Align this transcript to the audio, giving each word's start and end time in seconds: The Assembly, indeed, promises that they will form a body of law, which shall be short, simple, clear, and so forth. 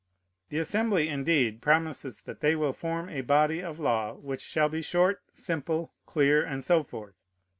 The 0.49 0.57
Assembly, 0.57 1.09
indeed, 1.09 1.61
promises 1.61 2.21
that 2.23 2.39
they 2.39 2.55
will 2.55 2.73
form 2.73 3.07
a 3.07 3.21
body 3.21 3.61
of 3.61 3.77
law, 3.77 4.15
which 4.15 4.41
shall 4.41 4.67
be 4.67 4.81
short, 4.81 5.21
simple, 5.31 5.93
clear, 6.07 6.43
and 6.43 6.63
so 6.63 6.81
forth. 6.81 7.13